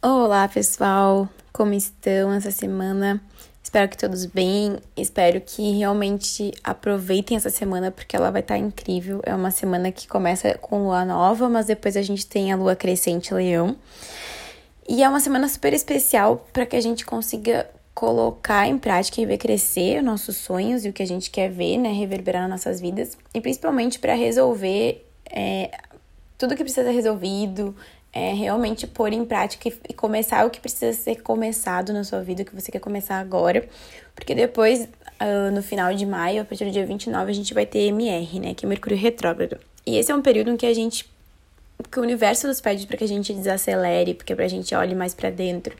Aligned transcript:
Olá, 0.00 0.46
pessoal! 0.46 1.28
Como 1.52 1.74
estão 1.74 2.32
essa 2.32 2.52
semana? 2.52 3.20
Espero 3.60 3.88
que 3.88 3.98
todos 3.98 4.26
bem. 4.26 4.76
Espero 4.96 5.40
que 5.40 5.76
realmente 5.76 6.52
aproveitem 6.62 7.36
essa 7.36 7.50
semana 7.50 7.90
porque 7.90 8.14
ela 8.14 8.30
vai 8.30 8.40
estar 8.40 8.56
incrível. 8.56 9.20
É 9.24 9.34
uma 9.34 9.50
semana 9.50 9.90
que 9.90 10.06
começa 10.06 10.56
com 10.58 10.84
lua 10.84 11.04
nova, 11.04 11.48
mas 11.48 11.66
depois 11.66 11.96
a 11.96 12.02
gente 12.02 12.24
tem 12.24 12.52
a 12.52 12.56
lua 12.56 12.76
crescente 12.76 13.34
leão. 13.34 13.74
E 14.88 15.02
é 15.02 15.08
uma 15.08 15.18
semana 15.18 15.48
super 15.48 15.72
especial 15.72 16.46
para 16.52 16.64
que 16.64 16.76
a 16.76 16.80
gente 16.80 17.04
consiga 17.04 17.68
colocar 17.92 18.68
em 18.68 18.78
prática 18.78 19.20
e 19.20 19.26
ver 19.26 19.38
crescer 19.38 20.00
nossos 20.00 20.36
sonhos 20.36 20.84
e 20.84 20.90
o 20.90 20.92
que 20.92 21.02
a 21.02 21.06
gente 21.08 21.28
quer 21.28 21.50
ver, 21.50 21.76
né, 21.76 21.90
reverberar 21.90 22.42
nas 22.42 22.50
nossas 22.50 22.80
vidas. 22.80 23.18
E 23.34 23.40
principalmente 23.40 23.98
para 23.98 24.14
resolver 24.14 25.04
é, 25.28 25.72
tudo 26.38 26.54
que 26.54 26.62
precisa 26.62 26.86
ser 26.86 26.92
resolvido, 26.92 27.74
é, 28.12 28.32
realmente 28.32 28.86
pôr 28.86 29.12
em 29.12 29.24
prática 29.24 29.68
e, 29.88 29.92
começar 29.92 30.46
o 30.46 30.50
que 30.50 30.60
precisa 30.60 30.92
ser 30.92 31.22
começado 31.22 31.92
na 31.92 32.04
sua 32.04 32.22
vida, 32.22 32.42
o 32.42 32.44
que 32.44 32.54
você 32.54 32.72
quer 32.72 32.80
começar 32.80 33.18
agora. 33.18 33.68
Porque 34.14 34.34
depois, 34.34 34.82
uh, 34.82 35.50
no 35.52 35.62
final 35.62 35.94
de 35.94 36.06
maio, 36.06 36.42
a 36.42 36.44
partir 36.44 36.64
do 36.64 36.70
dia 36.70 36.86
29, 36.86 37.30
a 37.30 37.34
gente 37.34 37.52
vai 37.54 37.66
ter 37.66 37.86
MR, 37.88 38.40
né? 38.40 38.54
Que 38.54 38.64
é 38.64 38.68
Mercúrio 38.68 38.98
Retrógrado. 38.98 39.58
E 39.86 39.96
esse 39.96 40.10
é 40.10 40.14
um 40.14 40.22
período 40.22 40.50
em 40.50 40.56
que 40.56 40.66
a 40.66 40.74
gente. 40.74 41.08
que 41.90 42.00
o 42.00 42.02
universo 42.02 42.46
nos 42.46 42.60
pede 42.60 42.86
para 42.86 42.96
que 42.96 43.04
a 43.04 43.08
gente 43.08 43.32
desacelere, 43.32 44.14
porque 44.14 44.34
pra 44.34 44.48
gente 44.48 44.74
olhe 44.74 44.94
mais 44.94 45.14
para 45.14 45.30
dentro. 45.30 45.76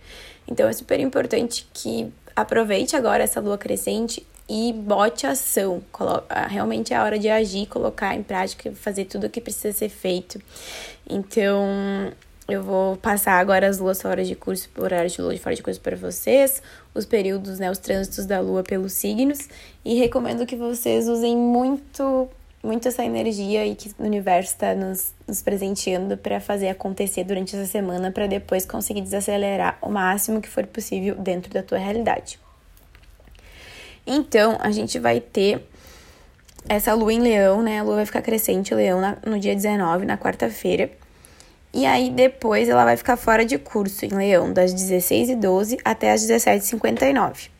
Então 0.46 0.68
é 0.68 0.72
super 0.72 1.00
importante 1.00 1.68
que 1.74 2.12
aproveite 2.36 2.94
agora 2.94 3.24
essa 3.24 3.40
lua 3.40 3.58
crescente 3.58 4.24
e 4.48 4.72
bote 4.72 5.26
ação. 5.26 5.82
Ah, 6.28 6.46
realmente 6.46 6.94
é 6.94 6.96
a 6.96 7.04
hora 7.04 7.18
de 7.18 7.28
agir, 7.28 7.66
colocar 7.66 8.14
em 8.14 8.22
prática, 8.22 8.72
fazer 8.72 9.04
tudo 9.04 9.26
o 9.26 9.30
que 9.30 9.40
precisa 9.40 9.76
ser 9.76 9.90
feito. 9.90 10.40
Então, 11.08 12.12
eu 12.48 12.62
vou 12.62 12.96
passar 12.96 13.38
agora 13.38 13.68
as 13.68 13.78
luas 13.78 14.00
fora 14.00 14.24
de 14.24 14.34
curso, 14.34 14.70
horário 14.78 15.10
de 15.10 15.20
lua 15.20 15.34
de 15.34 15.40
fora 15.40 15.54
de 15.54 15.62
curso 15.62 15.80
para 15.80 15.96
vocês, 15.96 16.62
os 16.94 17.04
períodos, 17.04 17.58
né, 17.58 17.70
os 17.70 17.76
trânsitos 17.76 18.24
da 18.24 18.40
lua 18.40 18.62
pelos 18.62 18.94
signos, 18.94 19.48
e 19.84 19.98
recomendo 19.98 20.46
que 20.46 20.56
vocês 20.56 21.08
usem 21.08 21.36
muito, 21.36 22.26
muito 22.62 22.88
essa 22.88 23.04
energia 23.04 23.66
e 23.66 23.74
que 23.74 23.90
o 23.98 24.02
universo 24.02 24.54
está 24.54 24.74
nos, 24.74 25.12
nos 25.26 25.42
presenteando 25.42 26.16
para 26.16 26.40
fazer 26.40 26.70
acontecer 26.70 27.22
durante 27.22 27.54
essa 27.54 27.70
semana, 27.70 28.10
para 28.10 28.26
depois 28.26 28.64
conseguir 28.64 29.02
desacelerar 29.02 29.76
o 29.82 29.90
máximo 29.90 30.40
que 30.40 30.48
for 30.48 30.66
possível 30.66 31.16
dentro 31.16 31.52
da 31.52 31.62
tua 31.62 31.76
realidade. 31.76 32.40
Então, 34.10 34.56
a 34.58 34.70
gente 34.70 34.98
vai 34.98 35.20
ter 35.20 35.68
essa 36.66 36.94
lua 36.94 37.12
em 37.12 37.20
leão, 37.20 37.62
né? 37.62 37.80
A 37.80 37.82
lua 37.82 37.96
vai 37.96 38.06
ficar 38.06 38.22
crescente 38.22 38.74
leão 38.74 39.02
na, 39.02 39.18
no 39.24 39.38
dia 39.38 39.54
19, 39.54 40.06
na 40.06 40.16
quarta-feira. 40.16 40.90
E 41.74 41.84
aí 41.84 42.08
depois 42.08 42.70
ela 42.70 42.84
vai 42.86 42.96
ficar 42.96 43.18
fora 43.18 43.44
de 43.44 43.58
curso 43.58 44.06
em 44.06 44.08
leão, 44.08 44.50
das 44.50 44.74
16h12 44.74 45.78
até 45.84 46.10
as 46.10 46.22
17h59. 46.22 47.50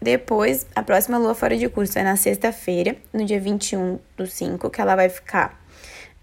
Depois, 0.00 0.66
a 0.74 0.82
próxima 0.82 1.16
lua 1.16 1.34
fora 1.34 1.56
de 1.56 1.68
curso 1.68 1.98
é 1.98 2.02
na 2.02 2.16
sexta-feira, 2.16 2.96
no 3.12 3.24
dia 3.24 3.40
21 3.40 3.98
do 4.16 4.26
5, 4.26 4.68
que 4.68 4.80
ela 4.80 4.94
vai 4.94 5.08
ficar 5.08 5.64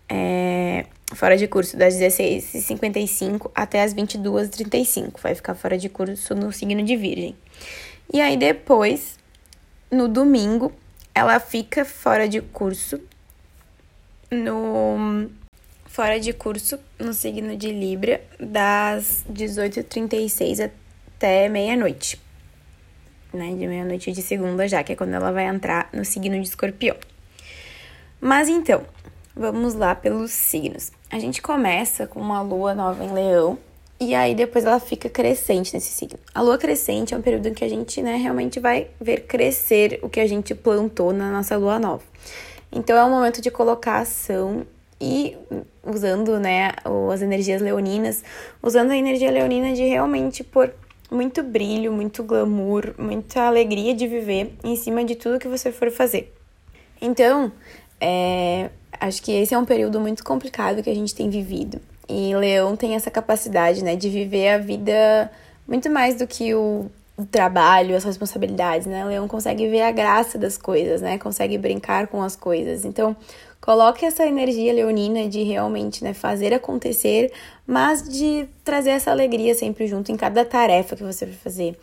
é, 0.08 0.86
fora 1.16 1.36
de 1.36 1.48
curso 1.48 1.76
das 1.76 1.96
16h55 1.96 3.50
até 3.56 3.82
as 3.82 3.96
22h35. 3.96 5.20
Vai 5.22 5.34
ficar 5.34 5.56
fora 5.56 5.78
de 5.78 5.90
curso 5.90 6.36
no 6.36 6.52
signo 6.52 6.84
de 6.84 6.96
Virgem. 6.96 7.36
E 8.14 8.22
aí 8.22 8.38
depois, 8.38 9.19
no 9.92 10.08
domingo, 10.08 10.72
ela 11.14 11.40
fica 11.40 11.84
fora 11.84 12.28
de 12.28 12.42
curso 12.42 13.00
no 14.32 15.30
fora 15.86 16.20
de 16.20 16.32
curso 16.32 16.80
no 17.00 17.14
signo 17.14 17.58
de 17.58 17.72
Libra 17.72 18.22
das 18.40 19.26
18h36 19.32 20.72
até 21.16 21.50
meia-noite. 21.50 22.22
Né, 23.34 23.54
de 23.54 23.68
meia-noite 23.68 24.12
de 24.12 24.22
segunda 24.22 24.68
já, 24.68 24.84
que 24.84 24.94
é 24.94 24.96
quando 24.96 25.14
ela 25.14 25.32
vai 25.32 25.46
entrar 25.46 25.90
no 25.92 26.06
signo 26.06 26.40
de 26.40 26.48
Escorpião. 26.48 26.96
Mas 28.22 28.48
então, 28.48 28.84
vamos 29.36 29.74
lá 29.74 29.94
pelos 29.94 30.32
signos. 30.32 30.92
A 31.12 31.20
gente 31.20 31.42
começa 31.42 32.08
com 32.08 32.20
uma 32.20 32.42
lua 32.42 32.74
nova 32.74 33.04
em 33.04 33.12
Leão, 33.12 33.58
e 34.00 34.16
aí 34.16 34.34
depois 34.34 34.64
ela 34.64 34.80
fica 34.80 35.10
crescente 35.10 35.74
nesse 35.74 35.92
signo. 35.92 36.18
A 36.34 36.42
lua 36.42 36.58
crescente 36.58 37.14
é 37.14 37.18
um 37.18 37.22
período 37.22 37.48
em 37.48 37.54
que 37.54 37.66
a 37.66 37.70
gente, 37.70 38.02
né, 38.02 38.16
realmente 38.16 38.60
vai 38.60 38.88
ver 39.00 39.22
crescer 39.22 40.00
o 40.02 40.10
que 40.10 40.20
a 40.20 40.28
gente 40.28 40.56
plantou 40.56 41.12
na 41.12 41.32
nossa 41.32 41.58
lua 41.58 41.78
nova. 41.78 42.04
Então 42.72 42.96
é 42.96 43.04
um 43.04 43.10
momento 43.10 43.42
de 43.42 43.52
colocar 43.52 44.00
ação 44.00 44.66
e 45.02 45.36
usando, 45.86 46.40
né, 46.40 46.72
as 47.12 47.22
energias 47.22 47.62
leoninas, 47.62 48.24
usando 48.62 48.92
a 48.92 48.98
energia 48.98 49.32
leonina 49.32 49.74
de 49.74 49.84
realmente 49.84 50.44
pôr 50.44 50.74
muito 51.12 51.42
brilho, 51.44 51.92
muito 51.92 52.24
glamour, 52.24 52.94
muita 52.98 53.42
alegria 53.42 53.94
de 53.94 54.08
viver 54.08 54.54
em 54.64 54.76
cima 54.76 55.04
de 55.04 55.16
tudo 55.16 55.40
que 55.40 55.48
você 55.48 55.72
for 55.72 55.90
fazer. 55.92 56.34
Então, 57.02 57.52
é, 58.00 58.70
acho 59.00 59.22
que 59.22 59.32
esse 59.32 59.54
é 59.54 59.58
um 59.58 59.66
período 59.66 60.00
muito 60.00 60.24
complicado 60.24 60.84
que 60.84 60.90
a 60.90 60.96
gente 60.96 61.16
tem 61.16 61.30
vivido. 61.30 61.82
E 62.10 62.36
Leão 62.36 62.76
tem 62.76 62.96
essa 62.96 63.12
capacidade, 63.12 63.84
né, 63.84 63.96
de 63.96 64.10
viver 64.10 64.50
a 64.50 64.58
vida 64.58 65.32
muito 65.68 65.90
mais 65.90 66.16
do 66.16 66.26
que 66.26 66.56
o, 66.56 66.90
trabalho, 67.26 67.96
as 67.96 68.04
responsabilidades, 68.04 68.88
né? 68.88 69.04
Leão 69.04 69.28
consegue 69.28 69.68
ver 69.68 69.82
a 69.82 69.92
graça 69.92 70.38
das 70.38 70.58
coisas, 70.58 71.02
né? 71.02 71.18
Consegue 71.18 71.58
brincar 71.58 72.08
com 72.08 72.22
as 72.22 72.36
coisas. 72.36 72.86
Então, 72.86 73.16
coloque 73.60 74.06
essa 74.06 74.26
energia 74.26 74.72
leonina 74.74 75.28
de 75.28 75.44
realmente, 75.44 76.04
né, 76.04 76.14
fazer 76.14 76.54
acontecer, 76.54 77.32
mas 77.68 78.08
de 78.08 78.48
trazer 78.64 78.92
essa 78.92 79.12
alegria 79.12 79.54
sempre 79.54 79.86
junto 79.86 80.12
em 80.12 80.16
cada 80.16 80.46
tarefa 80.46 80.96
que 80.96 81.04
você 81.04 81.26
vai 81.26 81.36
fazer. 81.36 81.78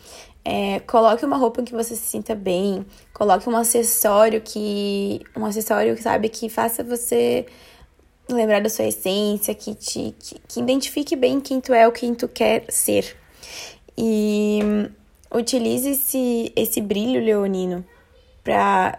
É, 0.44 0.80
coloque 0.80 1.24
uma 1.24 1.36
roupa 1.36 1.60
em 1.60 1.64
que 1.64 1.74
você 1.74 1.94
se 1.94 2.06
sinta 2.06 2.34
bem, 2.34 2.86
coloque 3.12 3.48
um 3.48 3.56
acessório 3.56 4.40
que 4.40 5.20
um 5.36 5.44
acessório, 5.44 6.00
sabe, 6.00 6.28
que 6.28 6.48
faça 6.48 6.84
você 6.84 7.46
lembrar 8.28 8.60
da 8.60 8.68
sua 8.68 8.86
essência, 8.86 9.54
que 9.54 9.74
te 9.74 10.14
que, 10.18 10.40
que 10.48 10.60
identifique 10.60 11.14
bem 11.14 11.40
quem 11.40 11.60
tu 11.60 11.72
é 11.72 11.86
ou 11.86 11.92
quem 11.92 12.14
tu 12.14 12.28
quer 12.28 12.64
ser. 12.68 13.16
E 13.96 14.60
utilize 15.32 15.88
esse, 15.88 16.52
esse 16.54 16.80
brilho 16.80 17.20
leonino 17.20 17.84
para 18.42 18.98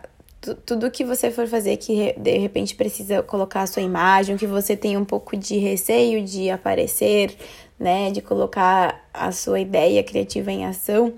tudo 0.66 0.92
que 0.92 1.04
você 1.04 1.32
for 1.32 1.48
fazer 1.48 1.78
que 1.78 2.14
de 2.18 2.38
repente 2.38 2.76
precisa 2.76 3.22
colocar 3.24 3.62
a 3.62 3.68
sua 3.68 3.82
imagem, 3.82 4.38
que 4.38 4.48
você 4.48 4.76
tem 4.78 4.96
um 4.96 5.06
pouco 5.06 5.36
de 5.36 5.58
receio 5.58 6.24
de 6.24 6.50
aparecer, 6.50 7.36
né, 7.80 8.12
de 8.12 8.22
colocar 8.22 9.08
a 9.14 9.32
sua 9.32 9.60
ideia 9.60 10.04
criativa 10.04 10.52
em 10.52 10.66
ação, 10.66 11.14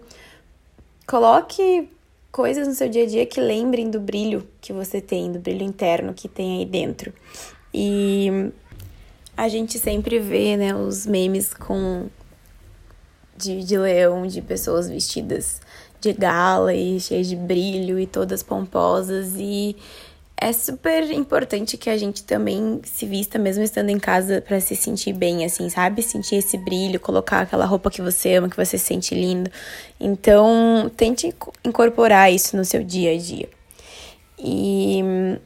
coloque 1.05 1.89
coisas 2.31 2.67
no 2.67 2.73
seu 2.73 2.89
dia 2.89 3.03
a 3.03 3.07
dia 3.07 3.25
que 3.25 3.39
lembrem 3.39 3.89
do 3.89 3.99
brilho 3.99 4.47
que 4.61 4.71
você 4.71 5.01
tem, 5.01 5.31
do 5.31 5.39
brilho 5.39 5.63
interno 5.63 6.13
que 6.13 6.27
tem 6.27 6.59
aí 6.59 6.65
dentro. 6.65 7.13
E 7.73 8.51
a 9.35 9.47
gente 9.47 9.77
sempre 9.79 10.19
vê, 10.19 10.57
né, 10.57 10.75
os 10.75 11.05
memes 11.05 11.53
com 11.53 12.07
de, 13.37 13.63
de 13.63 13.77
leão, 13.77 14.27
de 14.27 14.41
pessoas 14.41 14.89
vestidas 14.89 15.61
de 16.01 16.13
gala 16.13 16.73
e 16.73 16.99
cheias 16.99 17.27
de 17.27 17.35
brilho 17.35 17.99
e 17.99 18.05
todas 18.05 18.41
pomposas 18.41 19.33
e 19.37 19.75
é 20.41 20.53
super 20.53 21.11
importante 21.11 21.75
que 21.75 21.89
a 21.89 21.97
gente 21.97 22.23
também 22.23 22.79
se 22.85 23.05
vista 23.05 23.37
mesmo 23.37 23.61
estando 23.61 23.89
em 23.89 23.99
casa 23.99 24.41
para 24.41 24.59
se 24.61 24.73
sentir 24.73 25.11
bem, 25.11 25.43
assim, 25.43 25.69
sabe? 25.69 26.01
Sentir 26.01 26.35
esse 26.35 26.57
brilho, 26.57 26.97
colocar 26.97 27.41
aquela 27.41 27.65
roupa 27.65 27.91
que 27.91 28.01
você 28.01 28.35
ama, 28.35 28.49
que 28.49 28.55
você 28.55 28.77
se 28.77 28.85
sente 28.85 29.13
lindo. 29.13 29.51
Então, 29.99 30.89
tente 30.95 31.35
incorporar 31.63 32.31
isso 32.31 32.55
no 32.55 32.63
seu 32.63 32.81
dia 32.81 33.11
a 33.11 33.17
dia. 33.17 33.49
E 34.37 35.37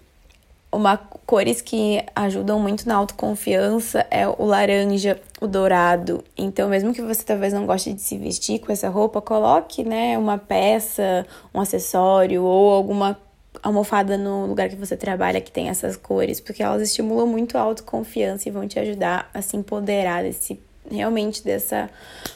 uma 0.74 0.98
cores 0.98 1.62
que 1.62 2.04
ajudam 2.16 2.60
muito 2.60 2.88
na 2.88 2.96
autoconfiança 2.96 4.06
é 4.12 4.28
o 4.28 4.44
laranja, 4.46 5.20
o 5.40 5.48
dourado. 5.48 6.24
Então, 6.38 6.70
mesmo 6.70 6.94
que 6.94 7.02
você 7.02 7.24
talvez 7.24 7.54
não 7.54 7.66
goste 7.66 7.94
de 7.94 8.02
se 8.02 8.18
vestir 8.18 8.60
com 8.60 8.72
essa 8.72 8.90
roupa, 8.90 9.22
coloque, 9.22 9.84
né, 9.84 10.18
uma 10.18 10.38
peça, 10.38 11.26
um 11.54 11.62
acessório 11.62 12.44
ou 12.44 12.74
alguma 12.74 13.18
almofada 13.62 14.18
no 14.18 14.46
lugar 14.46 14.70
que 14.70 14.76
você 14.76 14.98
trabalha 14.98 15.40
que 15.40 15.52
tem 15.52 15.70
essas 15.70 15.96
cores, 15.96 16.40
porque 16.42 16.62
elas 16.62 16.82
estimulam 16.82 17.28
muito 17.28 17.58
a 17.58 17.62
autoconfiança 17.62 18.50
e 18.50 18.52
vão 18.52 18.68
te 18.68 18.80
ajudar 18.80 19.30
a 19.34 19.42
se 19.42 19.56
empoderar 19.56 20.24
desse 20.24 20.60
realmente 20.92 21.44
dessa 21.44 21.90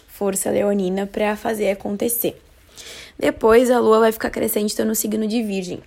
força 0.07 0.50
leonina 0.50 1.06
para 1.06 1.35
fazer 1.35 1.71
acontecer. 1.71 2.41
Depois 3.19 3.69
a 3.69 3.79
lua 3.79 4.00
vai 4.00 4.12
ficar 4.12 4.29
crescente 4.29 4.81
no 4.83 4.95
signo 4.95 5.27
de 5.27 5.41
Virgem. 5.44 5.81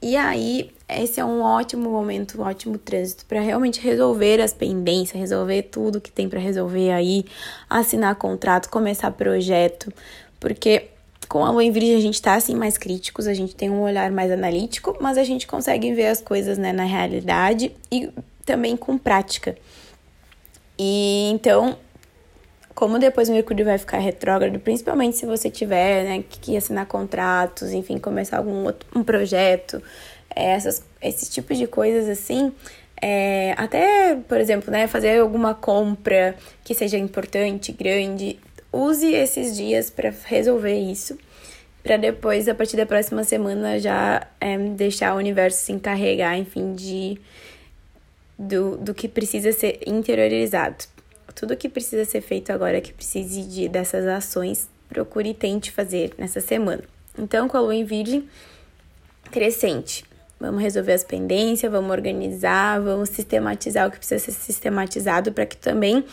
E 0.00 0.16
aí, 0.16 0.70
esse 0.88 1.18
é 1.18 1.24
um 1.24 1.42
ótimo 1.42 1.90
momento, 1.90 2.40
um 2.40 2.44
ótimo 2.44 2.78
trânsito 2.78 3.26
para 3.26 3.40
realmente 3.40 3.80
resolver 3.80 4.40
as 4.40 4.52
pendências, 4.52 5.18
resolver 5.18 5.62
tudo 5.62 6.00
que 6.00 6.10
tem 6.10 6.28
para 6.28 6.38
resolver 6.38 6.92
aí, 6.92 7.24
assinar 7.68 8.14
contrato, 8.14 8.70
começar 8.70 9.10
projeto, 9.10 9.92
porque 10.38 10.88
com 11.28 11.44
a 11.44 11.50
lua 11.50 11.64
em 11.64 11.70
virgem 11.70 11.96
a 11.96 12.00
gente 12.00 12.22
tá 12.22 12.34
assim 12.34 12.54
mais 12.54 12.78
críticos, 12.78 13.26
a 13.26 13.34
gente 13.34 13.54
tem 13.54 13.68
um 13.68 13.82
olhar 13.82 14.10
mais 14.10 14.30
analítico, 14.30 14.96
mas 15.00 15.18
a 15.18 15.24
gente 15.24 15.46
consegue 15.46 15.92
ver 15.92 16.06
as 16.06 16.20
coisas, 16.20 16.56
né, 16.56 16.72
na 16.72 16.84
realidade 16.84 17.72
e 17.90 18.10
também 18.46 18.76
com 18.76 18.96
prática. 18.96 19.56
E 20.78 21.28
então 21.32 21.76
como 22.78 22.96
depois 22.96 23.28
o 23.28 23.32
Mercúrio 23.32 23.64
vai 23.64 23.76
ficar 23.76 23.98
retrógrado, 23.98 24.56
principalmente 24.60 25.16
se 25.16 25.26
você 25.26 25.50
tiver, 25.50 26.04
né, 26.04 26.24
que 26.30 26.56
assinar 26.56 26.86
contratos, 26.86 27.72
enfim, 27.72 27.98
começar 27.98 28.36
algum 28.36 28.66
outro 28.66 28.88
um 28.94 29.02
projeto, 29.02 29.82
é, 30.32 30.52
essas, 30.52 30.84
esses 31.02 31.28
tipos 31.28 31.58
de 31.58 31.66
coisas 31.66 32.08
assim, 32.08 32.52
é, 33.02 33.52
até, 33.56 34.14
por 34.28 34.38
exemplo, 34.38 34.70
né, 34.70 34.86
fazer 34.86 35.18
alguma 35.18 35.56
compra 35.56 36.36
que 36.62 36.72
seja 36.72 36.96
importante, 36.96 37.72
grande, 37.72 38.38
use 38.72 39.12
esses 39.12 39.56
dias 39.56 39.90
para 39.90 40.14
resolver 40.26 40.78
isso, 40.78 41.18
para 41.82 41.96
depois, 41.96 42.48
a 42.48 42.54
partir 42.54 42.76
da 42.76 42.86
próxima 42.86 43.24
semana, 43.24 43.80
já 43.80 44.24
é, 44.40 44.56
deixar 44.56 45.16
o 45.16 45.18
universo 45.18 45.64
se 45.64 45.72
encarregar, 45.72 46.38
enfim, 46.38 46.74
de 46.74 47.20
do, 48.38 48.76
do 48.76 48.94
que 48.94 49.08
precisa 49.08 49.50
ser 49.50 49.80
interiorizado. 49.84 50.96
Tudo 51.34 51.56
que 51.56 51.68
precisa 51.68 52.04
ser 52.04 52.20
feito 52.20 52.50
agora, 52.50 52.80
que 52.80 52.92
precise 52.92 53.42
de, 53.42 53.68
dessas 53.68 54.06
ações, 54.06 54.68
procure 54.88 55.30
e 55.30 55.34
tente 55.34 55.70
fazer 55.70 56.12
nessa 56.18 56.40
semana. 56.40 56.82
Então, 57.18 57.48
com 57.48 57.56
a 57.56 57.60
lua 57.60 57.74
em 57.74 57.84
virgem, 57.84 58.28
crescente. 59.30 60.04
Vamos 60.40 60.62
resolver 60.62 60.92
as 60.92 61.02
pendências, 61.02 61.70
vamos 61.70 61.90
organizar, 61.90 62.80
vamos 62.80 63.08
sistematizar 63.08 63.88
o 63.88 63.90
que 63.90 63.98
precisa 63.98 64.24
ser 64.24 64.32
sistematizado 64.32 65.32
para 65.32 65.44
que 65.44 65.56
também 65.56 66.04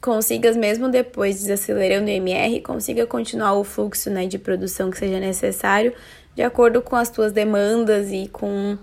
consigas, 0.00 0.56
mesmo 0.56 0.88
depois 0.88 1.40
desacelerando 1.40 2.06
o 2.06 2.10
MR, 2.10 2.60
consiga 2.60 3.06
continuar 3.06 3.54
o 3.54 3.64
fluxo 3.64 4.08
né, 4.08 4.26
de 4.26 4.38
produção 4.38 4.90
que 4.90 4.98
seja 4.98 5.20
necessário, 5.20 5.92
de 6.34 6.42
acordo 6.42 6.80
com 6.80 6.96
as 6.96 7.10
tuas 7.10 7.32
demandas 7.32 8.10
e 8.10 8.28
com 8.28 8.78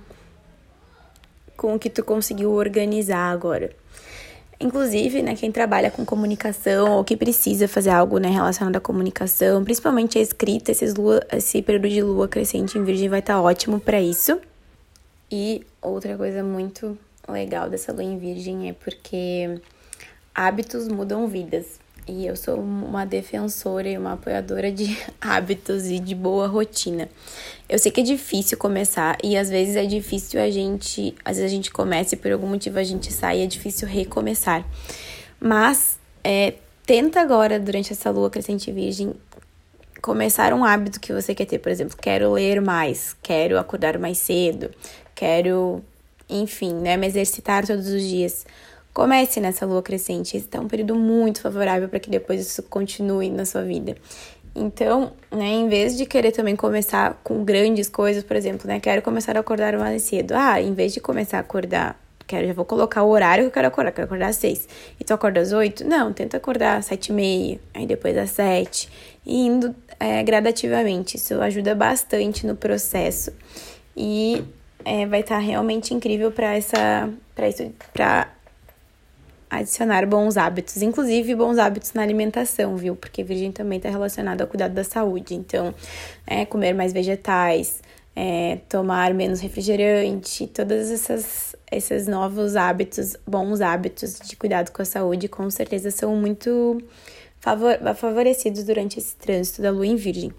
com 1.56 1.74
o 1.74 1.80
que 1.80 1.90
tu 1.90 2.04
conseguiu 2.04 2.52
organizar 2.52 3.32
agora. 3.32 3.72
Inclusive, 4.60 5.22
né, 5.22 5.36
quem 5.36 5.52
trabalha 5.52 5.92
com 5.92 6.04
comunicação 6.04 6.98
ou 6.98 7.04
que 7.04 7.16
precisa 7.16 7.68
fazer 7.68 7.92
algo 7.92 8.18
né, 8.18 8.30
relacionado 8.30 8.76
à 8.76 8.80
comunicação, 8.80 9.64
principalmente 9.64 10.18
a 10.18 10.22
escrita, 10.22 10.72
esses 10.72 10.96
lua, 10.96 11.22
esse 11.32 11.62
período 11.62 11.88
de 11.88 12.02
lua 12.02 12.28
crescente 12.28 12.78
em 12.78 12.84
virgem 12.84 13.08
vai 13.08 13.20
estar 13.20 13.36
tá 13.36 13.42
ótimo 13.42 13.80
para 13.80 14.02
isso. 14.02 14.42
E 15.32 15.64
outra 15.80 16.18
coisa 16.18 16.44
muito 16.44 16.98
legal 17.30 17.70
dessa 17.70 17.94
lua 17.94 18.04
em 18.04 18.18
virgem 18.18 18.70
é 18.70 18.74
porque 18.74 19.62
hábitos 20.34 20.88
mudam 20.88 21.28
vidas. 21.28 21.80
E 22.08 22.26
eu 22.26 22.38
sou 22.38 22.56
uma 22.58 23.06
defensora 23.06 23.90
e 23.90 23.98
uma 23.98 24.14
apoiadora 24.14 24.72
de 24.72 24.98
hábitos 25.20 25.88
e 25.88 26.00
de 26.00 26.16
boa 26.16 26.48
rotina. 26.48 27.10
Eu 27.68 27.78
sei 27.78 27.92
que 27.92 28.00
é 28.00 28.04
difícil 28.04 28.58
começar 28.58 29.18
e 29.22 29.36
às 29.36 29.50
vezes 29.50 29.76
é 29.76 29.86
difícil 29.86 30.42
a 30.42 30.50
gente, 30.50 31.14
às 31.26 31.36
vezes 31.36 31.52
a 31.52 31.54
gente 31.54 31.70
começa 31.70 32.16
e 32.16 32.18
por 32.18 32.32
algum 32.32 32.48
motivo 32.48 32.80
a 32.80 32.84
gente 32.84 33.12
sai, 33.12 33.42
é 33.42 33.46
difícil 33.46 33.88
recomeçar. 33.88 34.66
Mas 35.38 36.00
é, 36.24 36.54
tenta 36.86 37.20
agora, 37.20 37.60
durante 37.60 37.92
essa 37.92 38.10
lua 38.10 38.30
crescente 38.30 38.72
virgem, 38.72 39.14
começar 40.02 40.54
um 40.54 40.64
hábito 40.64 41.02
que 41.02 41.12
você 41.12 41.36
quer 41.36 41.46
ter. 41.46 41.60
Por 41.60 41.70
exemplo, 41.72 41.98
quero 42.02 42.32
ler 42.32 42.62
mais, 42.62 43.18
quero 43.22 43.60
acordar 43.60 44.00
mais 44.00 44.18
cedo, 44.18 44.72
quero, 45.14 45.84
enfim, 46.30 46.74
né, 46.74 46.96
me 46.96 47.06
exercitar 47.06 47.68
todos 47.68 47.90
os 47.90 48.02
dias. 48.02 48.46
Comece 48.98 49.40
nessa 49.40 49.64
lua 49.64 49.84
crescente. 49.84 50.44
É 50.52 50.60
um 50.60 50.68
período 50.68 50.96
muito 50.96 51.40
favorável 51.40 51.88
para 51.88 52.00
que 52.00 52.10
depois 52.10 52.42
isso 52.42 52.64
continue 52.64 53.30
na 53.30 53.46
sua 53.46 53.62
vida. 53.62 53.96
Então, 54.56 55.12
né, 55.32 55.46
em 55.46 55.70
vez 55.70 55.96
de 55.96 56.04
querer 56.04 56.32
também 56.32 56.56
começar 56.56 57.14
com 57.24 57.44
grandes 57.44 57.88
coisas, 57.88 58.24
por 58.24 58.36
exemplo, 58.36 58.68
né, 58.68 58.80
quero 58.80 59.04
começar 59.04 59.38
a 59.38 59.42
acordar 59.42 59.78
mais 59.78 60.02
cedo. 60.02 60.32
Ah, 60.32 60.60
em 60.60 60.74
vez 60.74 60.96
de 60.96 61.00
começar 61.00 61.38
a 61.38 61.42
acordar, 61.42 61.96
quero, 62.26 62.48
já 62.48 62.54
vou 62.54 62.66
colocar 62.66 63.04
o 63.04 63.10
horário 63.10 63.44
que 63.44 63.50
eu 63.50 63.52
quero 63.52 63.68
acordar, 63.68 63.92
quero 63.92 64.06
acordar 64.06 64.30
às 64.30 64.38
seis. 64.38 64.68
E 65.00 65.04
tu 65.04 65.14
acorda 65.14 65.42
às 65.42 65.52
oito? 65.52 65.86
Não, 65.86 66.12
tenta 66.12 66.38
acordar 66.38 66.78
às 66.78 66.88
sete 66.88 67.10
e 67.10 67.14
meia, 67.14 67.60
aí 67.76 67.86
depois 67.86 68.18
às 68.18 68.32
sete. 68.32 68.90
E 69.24 69.46
indo 69.46 69.76
é, 70.00 70.24
gradativamente. 70.24 71.18
Isso 71.18 71.40
ajuda 71.40 71.76
bastante 71.76 72.48
no 72.48 72.56
processo. 72.56 73.32
E 73.96 74.44
é, 74.84 75.06
vai 75.06 75.20
estar 75.20 75.36
tá 75.36 75.42
realmente 75.42 75.94
incrível 75.94 76.32
para 76.32 76.56
essa, 76.56 77.08
para 77.36 77.48
isso, 77.48 77.72
para 77.94 78.36
adicionar 79.50 80.06
bons 80.06 80.38
hábitos, 80.38 80.82
inclusive 80.82 81.36
bons 81.36 81.58
hábitos 81.58 81.94
na 81.94 82.02
alimentação, 82.02 82.76
viu? 82.76 82.96
Porque 82.96 83.24
virgem 83.24 83.52
também 83.52 83.78
está 83.78 83.90
relacionado 83.90 84.42
ao 84.42 84.48
cuidado 84.48 84.74
da 84.74 84.84
saúde. 84.84 85.36
Então, 85.36 85.74
é, 86.26 86.46
comer 86.46 86.74
mais 86.74 86.92
vegetais, 86.92 87.82
é, 88.16 88.60
tomar 88.68 89.14
menos 89.14 89.40
refrigerante, 89.40 90.48
todos 90.48 90.92
essas, 90.92 91.56
esses 91.72 92.08
novos 92.08 92.56
hábitos, 92.56 93.16
bons 93.26 93.62
hábitos 93.62 94.20
de 94.20 94.36
cuidado 94.36 94.72
com 94.72 94.82
a 94.82 94.86
saúde, 94.86 95.28
com 95.28 95.50
certeza 95.50 95.92
são 95.92 96.16
muito 96.16 96.82
favor 97.40 97.78
favorecidos 97.96 98.64
durante 98.64 99.00
esse 99.00 99.16
trânsito 99.16 99.62
da 99.62 99.72
lua 99.72 99.88
em 99.88 99.96
virgem. 99.96 100.34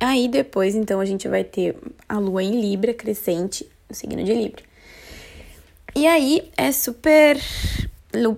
Aí 0.00 0.28
depois, 0.28 0.74
então, 0.74 1.00
a 1.00 1.04
gente 1.04 1.28
vai 1.28 1.44
ter 1.44 1.76
a 2.08 2.18
lua 2.18 2.42
em 2.42 2.60
Libra 2.60 2.94
crescente, 2.94 3.68
no 3.88 3.94
signo 3.94 4.22
de 4.22 4.32
Libra. 4.32 4.67
E 5.94 6.06
aí 6.06 6.50
é 6.56 6.70
super. 6.72 7.38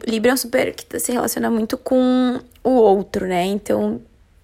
Libra 0.06 0.32
é 0.32 0.34
um 0.34 0.36
super 0.36 0.74
que 0.74 0.98
se 0.98 1.12
relaciona 1.12 1.50
muito 1.50 1.78
com 1.78 2.40
o 2.62 2.70
outro, 2.70 3.26
né? 3.26 3.44
Então, 3.44 4.00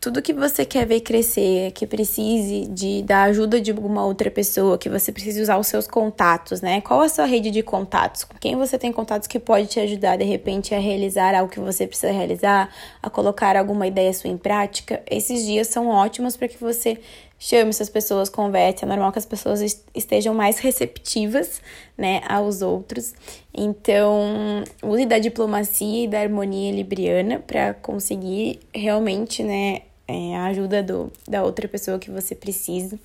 tudo 0.06 0.22
que 0.22 0.32
você 0.32 0.64
quer 0.64 0.86
ver 0.86 1.00
crescer, 1.00 1.72
que 1.72 1.84
precise 1.84 2.66
de 2.68 3.02
da 3.02 3.24
ajuda 3.24 3.60
de 3.60 3.72
alguma 3.72 4.04
outra 4.04 4.30
pessoa, 4.30 4.78
que 4.78 4.88
você 4.88 5.10
precise 5.10 5.42
usar 5.42 5.58
os 5.58 5.66
seus 5.66 5.88
contatos, 5.88 6.60
né? 6.60 6.80
Qual 6.80 7.00
a 7.00 7.08
sua 7.08 7.24
rede 7.24 7.50
de 7.50 7.60
contatos? 7.60 8.22
Com 8.22 8.38
quem 8.38 8.54
você 8.54 8.78
tem 8.78 8.92
contatos 8.92 9.26
que 9.26 9.40
pode 9.40 9.66
te 9.66 9.80
ajudar 9.80 10.16
de 10.16 10.24
repente 10.24 10.74
a 10.74 10.78
realizar 10.78 11.34
algo 11.34 11.50
que 11.50 11.58
você 11.58 11.88
precisa 11.88 12.12
realizar, 12.12 12.70
a 13.02 13.10
colocar 13.10 13.56
alguma 13.56 13.86
ideia 13.86 14.12
sua 14.12 14.30
em 14.30 14.38
prática? 14.38 15.02
Esses 15.10 15.44
dias 15.44 15.66
são 15.66 15.88
ótimos 15.88 16.36
para 16.36 16.46
que 16.46 16.58
você 16.58 16.98
chame 17.38 17.70
essas 17.70 17.88
pessoas, 17.88 18.28
converse. 18.28 18.84
É 18.84 18.86
normal 18.88 19.12
que 19.12 19.18
as 19.18 19.26
pessoas 19.26 19.84
estejam 19.94 20.34
mais 20.34 20.58
receptivas, 20.58 21.60
né, 21.96 22.20
aos 22.28 22.62
outros. 22.62 23.14
Então, 23.52 24.64
use 24.82 25.06
da 25.06 25.18
diplomacia 25.18 26.04
e 26.04 26.08
da 26.08 26.20
harmonia 26.20 26.72
libriana 26.72 27.38
para 27.38 27.74
conseguir 27.74 28.60
realmente, 28.74 29.42
né, 29.42 29.82
é, 30.08 30.36
a 30.36 30.46
ajuda 30.46 30.82
do, 30.82 31.12
da 31.26 31.42
outra 31.42 31.66
pessoa 31.66 31.98
que 31.98 32.10
você 32.10 32.34
precisa. 32.34 32.98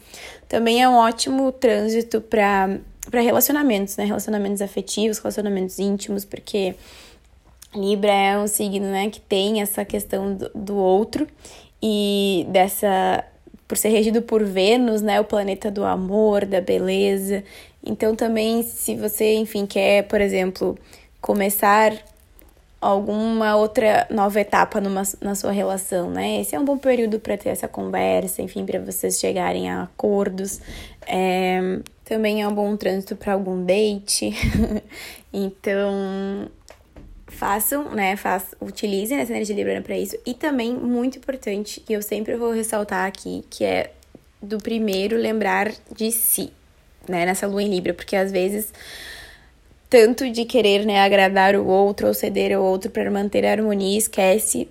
Também 0.47 0.81
é 0.81 0.87
um 0.87 0.95
ótimo 0.95 1.51
trânsito 1.51 2.21
para 2.21 2.79
relacionamentos, 3.11 3.97
né, 3.97 4.05
relacionamentos 4.05 4.61
afetivos, 4.61 5.17
relacionamentos 5.17 5.79
íntimos, 5.79 6.23
porque 6.23 6.75
Libra 7.73 8.11
é 8.11 8.37
um 8.37 8.47
signo, 8.47 8.85
né, 8.85 9.09
que 9.09 9.19
tem 9.19 9.61
essa 9.61 9.83
questão 9.85 10.35
do, 10.35 10.51
do 10.53 10.75
outro 10.75 11.25
e 11.81 12.45
dessa 12.49 13.23
por 13.71 13.77
ser 13.77 13.87
regido 13.87 14.21
por 14.21 14.43
Vênus, 14.43 15.01
né, 15.01 15.21
o 15.21 15.23
planeta 15.23 15.71
do 15.71 15.85
amor, 15.85 16.45
da 16.45 16.59
beleza. 16.59 17.41
Então 17.81 18.13
também 18.13 18.63
se 18.63 18.97
você, 18.97 19.35
enfim, 19.35 19.65
quer, 19.65 20.09
por 20.09 20.19
exemplo, 20.19 20.77
começar 21.21 21.93
alguma 22.81 23.55
outra 23.55 24.05
nova 24.09 24.41
etapa 24.41 24.81
numa, 24.81 25.03
na 25.21 25.35
sua 25.35 25.53
relação, 25.53 26.09
né? 26.09 26.41
Esse 26.41 26.53
é 26.53 26.59
um 26.59 26.65
bom 26.65 26.77
período 26.77 27.17
para 27.17 27.37
ter 27.37 27.47
essa 27.47 27.65
conversa, 27.65 28.41
enfim, 28.41 28.65
para 28.65 28.77
vocês 28.77 29.17
chegarem 29.17 29.69
a 29.69 29.83
acordos. 29.83 30.59
É, 31.07 31.79
também 32.03 32.41
é 32.41 32.47
um 32.49 32.53
bom 32.53 32.75
trânsito 32.75 33.15
para 33.15 33.31
algum 33.31 33.63
date. 33.63 34.33
então, 35.31 36.49
façam, 37.31 37.89
né, 37.95 38.15
faz, 38.15 38.53
utilizem 38.61 39.17
essa 39.17 39.31
energia 39.31 39.55
libriana 39.55 39.81
para 39.81 39.97
isso. 39.97 40.17
E 40.25 40.33
também, 40.33 40.73
muito 40.73 41.17
importante, 41.17 41.79
que 41.79 41.93
eu 41.93 42.01
sempre 42.01 42.35
vou 42.35 42.51
ressaltar 42.51 43.07
aqui, 43.07 43.43
que 43.49 43.63
é 43.63 43.91
do 44.41 44.57
primeiro 44.57 45.17
lembrar 45.17 45.71
de 45.95 46.11
si, 46.11 46.51
né, 47.07 47.25
nessa 47.25 47.47
lua 47.47 47.63
em 47.63 47.69
Libra, 47.69 47.93
porque 47.93 48.15
às 48.15 48.31
vezes 48.31 48.73
tanto 49.89 50.29
de 50.29 50.45
querer, 50.45 50.85
né, 50.85 51.01
agradar 51.01 51.53
o 51.55 51.67
outro 51.67 52.07
ou 52.07 52.13
ceder 52.13 52.55
ao 52.55 52.63
outro 52.63 52.89
para 52.89 53.11
manter 53.11 53.45
a 53.45 53.51
harmonia, 53.51 53.97
esquece 53.97 54.69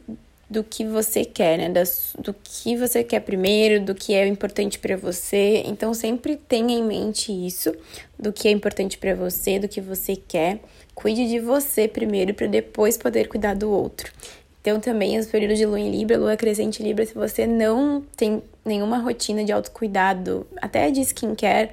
do 0.49 0.65
que 0.65 0.85
você 0.85 1.25
quer, 1.25 1.59
né? 1.59 1.69
Das, 1.69 2.13
do 2.19 2.35
que 2.35 2.77
você 2.77 3.05
quer 3.05 3.21
primeiro, 3.21 3.85
do 3.85 3.95
que 3.95 4.15
é 4.15 4.27
importante 4.27 4.81
para 4.81 4.97
você. 4.97 5.63
Então 5.65 5.95
sempre 5.95 6.37
tenha 6.37 6.73
em 6.77 6.83
mente 6.83 7.31
isso, 7.31 7.73
do 8.19 8.33
que 8.33 8.49
é 8.49 8.51
importante 8.51 8.99
para 8.99 9.15
você, 9.15 9.61
do 9.61 9.69
que 9.69 9.81
você 9.81 10.17
quer. 10.17 10.59
Cuide 10.95 11.29
de 11.29 11.39
você 11.39 11.89
primeiro 11.89 12.35
para 12.35 12.47
depois 12.47 12.97
poder 12.97 13.29
cuidar 13.29 13.55
do 13.55 13.71
outro. 13.71 14.13
Então 14.61 14.79
também 14.79 15.19
os 15.19 15.27
períodos 15.27 15.59
de 15.59 15.65
lua 15.65 15.81
em 15.81 15.91
Libra, 15.91 16.19
lua 16.19 16.37
crescente 16.37 16.83
em 16.83 16.87
Libra, 16.87 17.07
se 17.07 17.15
você 17.15 17.47
não 17.47 18.03
tem 18.17 18.43
nenhuma 18.65 18.99
rotina 18.99 19.43
de 19.43 19.53
autocuidado, 19.53 20.47
até 20.61 20.91
de 20.91 21.01
skincare, 21.01 21.71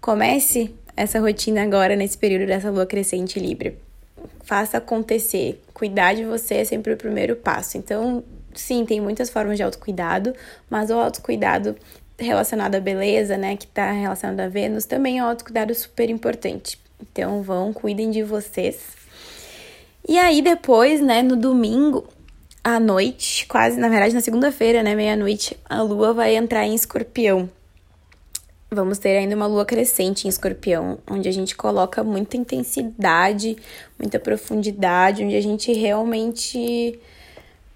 comece 0.00 0.74
essa 0.96 1.20
rotina 1.20 1.62
agora 1.62 1.94
nesse 1.94 2.18
período 2.18 2.46
dessa 2.46 2.70
lua 2.70 2.86
crescente 2.86 3.38
Libra 3.38 3.74
faça 4.44 4.78
acontecer. 4.78 5.60
Cuidar 5.72 6.14
de 6.14 6.24
você 6.24 6.56
é 6.56 6.64
sempre 6.64 6.92
o 6.92 6.96
primeiro 6.96 7.34
passo. 7.34 7.76
Então, 7.76 8.22
sim, 8.54 8.84
tem 8.84 9.00
muitas 9.00 9.30
formas 9.30 9.56
de 9.56 9.62
autocuidado, 9.62 10.34
mas 10.70 10.90
o 10.90 10.94
autocuidado 10.94 11.74
relacionado 12.16 12.76
à 12.76 12.80
beleza, 12.80 13.36
né, 13.36 13.56
que 13.56 13.64
está 13.64 13.90
relacionado 13.90 14.38
a 14.40 14.48
Vênus, 14.48 14.84
também 14.84 15.18
é 15.18 15.24
um 15.24 15.26
autocuidado 15.26 15.74
super 15.74 16.08
importante. 16.08 16.78
Então, 17.10 17.42
vão, 17.42 17.72
cuidem 17.72 18.10
de 18.10 18.22
vocês. 18.22 18.78
E 20.08 20.18
aí, 20.18 20.42
depois, 20.42 21.00
né, 21.00 21.22
no 21.22 21.36
domingo, 21.36 22.06
à 22.62 22.80
noite, 22.80 23.46
quase, 23.46 23.78
na 23.78 23.88
verdade, 23.88 24.14
na 24.14 24.20
segunda-feira, 24.20 24.82
né, 24.82 24.94
meia-noite, 24.94 25.56
a 25.68 25.82
lua 25.82 26.12
vai 26.12 26.34
entrar 26.34 26.66
em 26.66 26.74
escorpião. 26.74 27.48
Vamos 28.70 28.98
ter 28.98 29.16
ainda 29.16 29.36
uma 29.36 29.46
lua 29.46 29.64
crescente 29.64 30.26
em 30.26 30.28
escorpião, 30.28 30.98
onde 31.08 31.28
a 31.28 31.32
gente 31.32 31.54
coloca 31.54 32.02
muita 32.02 32.36
intensidade, 32.36 33.56
muita 33.98 34.18
profundidade, 34.18 35.22
onde 35.22 35.36
a 35.36 35.40
gente 35.40 35.72
realmente 35.72 36.98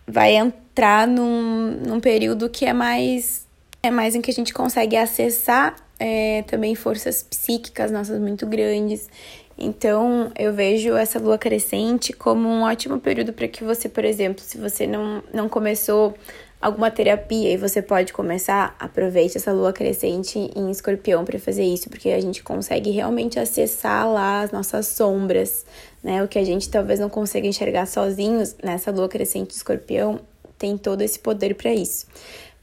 vai 0.06 0.35
entrar 0.35 1.06
num, 1.06 1.80
num 1.87 2.00
período 2.00 2.49
que 2.49 2.64
é 2.64 2.73
mais 2.73 3.47
é 3.80 3.90
mais 3.90 4.14
em 4.14 4.20
que 4.20 4.30
a 4.30 4.35
gente 4.35 4.52
consegue 4.52 4.97
acessar 4.97 5.76
é, 5.99 6.43
também 6.43 6.75
forças 6.75 7.23
psíquicas 7.23 7.90
nossas 7.90 8.21
muito 8.21 8.47
grandes. 8.47 9.09
Então, 9.57 10.31
eu 10.38 10.52
vejo 10.52 10.95
essa 10.95 11.19
lua 11.19 11.37
crescente 11.37 12.12
como 12.12 12.49
um 12.49 12.62
ótimo 12.62 13.00
período 13.00 13.33
para 13.33 13.49
que 13.49 13.64
você, 13.64 13.88
por 13.88 14.05
exemplo, 14.05 14.43
se 14.45 14.57
você 14.57 14.87
não, 14.87 15.23
não 15.35 15.49
começou 15.49 16.14
alguma 16.61 16.90
terapia 16.90 17.52
e 17.52 17.57
você 17.57 17.81
pode 17.83 18.12
começar, 18.12 18.76
aproveite 18.78 19.37
essa 19.37 19.52
lua 19.52 19.73
crescente 19.73 20.38
em 20.55 20.71
escorpião 20.71 21.25
para 21.25 21.38
fazer 21.38 21.64
isso, 21.64 21.88
porque 21.88 22.11
a 22.11 22.21
gente 22.21 22.43
consegue 22.43 22.90
realmente 22.90 23.38
acessar 23.38 24.09
lá 24.09 24.43
as 24.43 24.50
nossas 24.50 24.87
sombras, 24.87 25.64
né? 26.02 26.23
O 26.23 26.28
que 26.28 26.38
a 26.38 26.45
gente 26.45 26.69
talvez 26.69 26.99
não 26.99 27.09
consiga 27.09 27.47
enxergar 27.47 27.87
sozinhos 27.87 28.57
nessa 28.62 28.90
lua 28.90 29.09
crescente 29.09 29.49
de 29.49 29.55
escorpião 29.55 30.21
tem 30.59 30.76
todo 30.76 31.02
esse 31.02 31.19
poder 31.19 31.55
para 31.55 31.73
isso. 31.73 32.07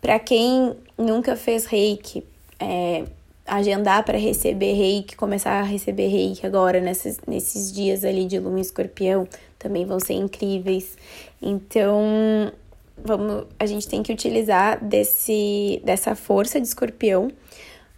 Para 0.01 0.19
quem 0.19 0.75
nunca 0.97 1.35
fez 1.35 1.65
reiki, 1.65 2.25
é, 2.59 3.05
agendar 3.45 4.03
para 4.03 4.17
receber 4.17 4.73
reiki, 4.73 5.15
começar 5.15 5.59
a 5.59 5.63
receber 5.63 6.07
reiki 6.07 6.45
agora, 6.45 6.79
nesses, 6.79 7.19
nesses 7.27 7.71
dias 7.71 8.03
ali 8.03 8.25
de 8.25 8.39
lua 8.39 8.57
em 8.57 8.61
escorpião, 8.61 9.27
também 9.59 9.85
vão 9.85 9.99
ser 9.99 10.13
incríveis. 10.13 10.97
Então, 11.41 12.51
vamos, 12.97 13.45
a 13.59 13.65
gente 13.65 13.87
tem 13.87 14.01
que 14.01 14.11
utilizar 14.11 14.83
desse, 14.83 15.81
dessa 15.83 16.15
força 16.15 16.59
de 16.59 16.67
escorpião 16.67 17.31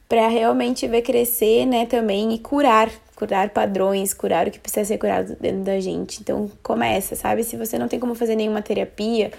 para 0.10 0.28
realmente 0.28 0.88
ver 0.88 1.02
crescer, 1.02 1.66
né, 1.66 1.86
também 1.86 2.34
e 2.34 2.40
curar, 2.40 2.90
curar 3.16 3.50
padrões, 3.50 4.14
curar 4.14 4.48
o 4.48 4.52
que 4.52 4.60
precisa 4.60 4.86
ser 4.86 4.98
curado 4.98 5.36
dentro 5.40 5.64
da 5.64 5.80
gente. 5.80 6.22
Então, 6.22 6.50
começa, 6.64 7.16
sabe? 7.16 7.44
Se 7.44 7.58
você 7.58 7.78
não 7.78 7.88
tem 7.88 8.00
como 8.00 8.16
fazer 8.16 8.36
nenhuma 8.36 8.62
terapia, 8.62 9.32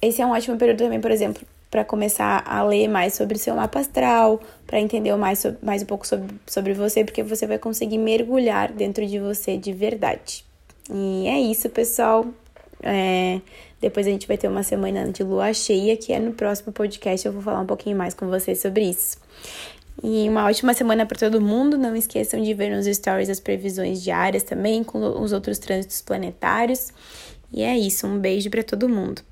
esse 0.00 0.20
é 0.20 0.26
um 0.26 0.30
ótimo 0.30 0.56
período 0.56 0.78
também, 0.78 1.00
por 1.00 1.10
exemplo, 1.10 1.42
para 1.70 1.84
começar 1.84 2.42
a 2.46 2.62
ler 2.62 2.88
mais 2.88 3.14
sobre 3.14 3.38
seu 3.38 3.54
mapa 3.54 3.80
astral, 3.80 4.40
para 4.66 4.80
entender 4.80 5.14
mais, 5.16 5.44
mais 5.62 5.82
um 5.82 5.86
pouco 5.86 6.06
sobre, 6.06 6.34
sobre 6.46 6.72
você, 6.72 7.04
porque 7.04 7.22
você 7.22 7.46
vai 7.46 7.58
conseguir 7.58 7.98
mergulhar 7.98 8.72
dentro 8.72 9.06
de 9.06 9.18
você 9.18 9.56
de 9.56 9.72
verdade. 9.72 10.44
E 10.90 11.26
é 11.26 11.38
isso, 11.38 11.68
pessoal. 11.68 12.26
É, 12.82 13.40
depois 13.80 14.06
a 14.06 14.10
gente 14.10 14.26
vai 14.26 14.38
ter 14.38 14.48
uma 14.48 14.62
semana 14.62 15.10
de 15.10 15.22
lua 15.22 15.52
cheia, 15.52 15.96
que 15.96 16.12
é 16.12 16.18
no 16.18 16.32
próximo 16.32 16.72
podcast 16.72 17.26
eu 17.26 17.32
vou 17.32 17.42
falar 17.42 17.60
um 17.60 17.66
pouquinho 17.66 17.96
mais 17.96 18.14
com 18.14 18.28
vocês 18.28 18.60
sobre 18.60 18.84
isso. 18.88 19.18
E 20.02 20.28
uma 20.28 20.46
ótima 20.46 20.72
semana 20.74 21.04
para 21.04 21.18
todo 21.18 21.40
mundo. 21.40 21.76
Não 21.76 21.94
esqueçam 21.96 22.40
de 22.40 22.54
ver 22.54 22.70
nos 22.70 22.86
stories 22.86 23.28
as 23.28 23.40
previsões 23.40 24.02
diárias 24.02 24.42
também, 24.42 24.84
com 24.84 24.98
os 25.20 25.32
outros 25.32 25.58
trânsitos 25.58 26.00
planetários. 26.00 26.92
E 27.52 27.62
é 27.62 27.76
isso, 27.76 28.06
um 28.06 28.18
beijo 28.18 28.48
para 28.48 28.62
todo 28.62 28.88
mundo. 28.88 29.22